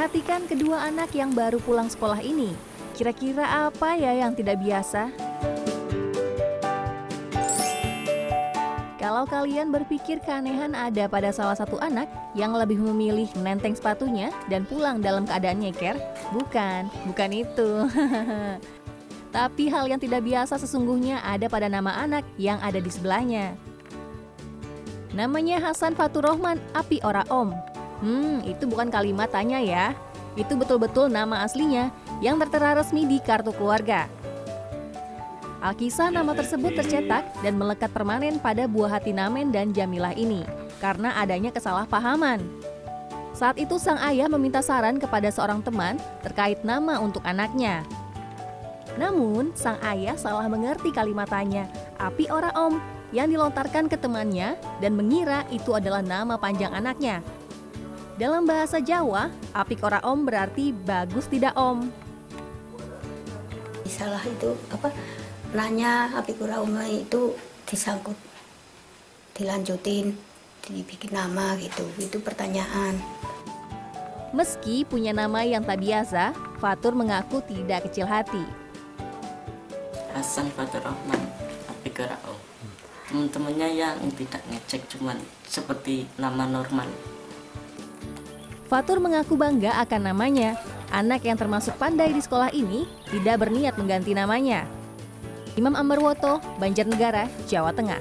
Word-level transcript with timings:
Perhatikan 0.00 0.48
kedua 0.48 0.88
anak 0.88 1.12
yang 1.12 1.36
baru 1.36 1.60
pulang 1.60 1.84
sekolah 1.84 2.24
ini. 2.24 2.56
Kira-kira 2.96 3.68
apa 3.68 4.00
ya 4.00 4.16
yang 4.16 4.32
tidak 4.32 4.56
biasa? 4.56 5.12
Kalau 8.96 9.28
kalian 9.28 9.68
berpikir 9.68 10.24
keanehan 10.24 10.72
ada 10.72 11.04
pada 11.04 11.28
salah 11.36 11.52
satu 11.52 11.76
anak 11.84 12.08
yang 12.32 12.56
lebih 12.56 12.80
memilih 12.80 13.28
menenteng 13.44 13.76
sepatunya 13.76 14.32
dan 14.48 14.64
pulang 14.64 15.04
dalam 15.04 15.28
keadaan 15.28 15.60
nyeker, 15.60 16.00
bukan, 16.32 16.88
bukan 17.04 17.30
itu. 17.36 17.84
Tapi 19.36 19.68
hal 19.68 19.84
yang 19.84 20.00
tidak 20.00 20.24
biasa 20.24 20.56
sesungguhnya 20.56 21.20
ada 21.20 21.44
pada 21.52 21.68
nama 21.68 22.00
anak 22.00 22.24
yang 22.40 22.56
ada 22.64 22.80
di 22.80 22.88
sebelahnya. 22.88 23.52
Namanya 25.12 25.60
Hasan 25.60 25.92
Fatur 25.92 26.24
Rohman 26.24 26.56
Api 26.72 27.04
Ora 27.04 27.20
Om. 27.28 27.69
Hmm, 28.00 28.40
itu 28.48 28.64
bukan 28.64 28.88
kalimat 28.88 29.28
tanya 29.28 29.60
ya. 29.60 29.92
Itu 30.36 30.56
betul-betul 30.56 31.12
nama 31.12 31.44
aslinya 31.44 31.92
yang 32.24 32.40
tertera 32.40 32.76
resmi 32.76 33.04
di 33.04 33.20
kartu 33.20 33.52
keluarga. 33.52 34.08
Alkisah 35.60 36.08
nama 36.08 36.32
tersebut 36.32 36.72
tercetak 36.72 37.28
dan 37.44 37.60
melekat 37.60 37.92
permanen 37.92 38.40
pada 38.40 38.64
buah 38.64 38.96
hati 38.96 39.12
Namen 39.12 39.52
dan 39.52 39.76
Jamilah 39.76 40.16
ini 40.16 40.48
karena 40.80 41.12
adanya 41.20 41.52
kesalahpahaman. 41.52 42.40
Saat 43.36 43.60
itu 43.60 43.76
sang 43.76 44.00
ayah 44.00 44.26
meminta 44.32 44.64
saran 44.64 44.96
kepada 44.96 45.28
seorang 45.28 45.60
teman 45.60 46.00
terkait 46.24 46.64
nama 46.64 46.96
untuk 46.96 47.20
anaknya. 47.28 47.84
Namun, 48.96 49.52
sang 49.54 49.78
ayah 49.86 50.16
salah 50.16 50.48
mengerti 50.50 50.90
kalimatannya, 50.90 51.68
api 52.00 52.26
ora 52.32 52.50
om, 52.56 52.80
yang 53.14 53.30
dilontarkan 53.30 53.86
ke 53.86 53.96
temannya 54.00 54.58
dan 54.82 54.92
mengira 54.96 55.46
itu 55.52 55.76
adalah 55.76 56.02
nama 56.02 56.40
panjang 56.40 56.74
anaknya. 56.74 57.22
Dalam 58.20 58.44
bahasa 58.44 58.84
Jawa, 58.84 59.32
api 59.56 59.80
ora 59.80 60.04
om 60.04 60.28
berarti 60.28 60.76
bagus 60.76 61.24
tidak 61.24 61.56
om. 61.56 61.88
Salah 63.88 64.20
itu 64.28 64.52
apa 64.68 64.92
nanya 65.56 66.12
api 66.12 66.36
kurauma 66.36 66.84
itu 66.84 67.32
disangkut 67.64 68.16
dilanjutin 69.32 70.12
dibikin 70.60 71.16
nama 71.16 71.56
gitu 71.56 71.84
itu 71.98 72.16
pertanyaan 72.20 72.96
Meski 74.36 74.84
punya 74.84 75.10
nama 75.10 75.42
yang 75.42 75.66
tak 75.66 75.82
biasa, 75.82 76.36
Fatur 76.62 76.94
mengaku 76.94 77.42
tidak 77.44 77.88
kecil 77.88 78.06
hati. 78.06 78.44
Hasan 80.14 80.52
Fatur 80.54 80.84
Rahman 80.84 81.24
Api 81.72 81.88
Gerao 81.88 82.36
teman-temannya 83.10 83.68
yang 83.74 83.96
tidak 84.14 84.44
ngecek 84.52 84.86
cuman 84.92 85.18
seperti 85.48 86.06
nama 86.14 86.46
normal 86.46 86.86
Fatur 88.70 89.02
mengaku 89.02 89.34
bangga 89.34 89.82
akan 89.82 90.14
namanya. 90.14 90.54
Anak 90.94 91.26
yang 91.26 91.34
termasuk 91.34 91.74
pandai 91.74 92.14
di 92.14 92.22
sekolah 92.22 92.54
ini 92.54 92.86
tidak 93.10 93.42
berniat 93.42 93.74
mengganti 93.74 94.14
namanya. 94.14 94.62
Imam 95.58 95.74
Ambarwoto, 95.74 96.38
Banjarnegara, 96.62 97.26
Jawa 97.50 97.74
Tengah. 97.74 97.98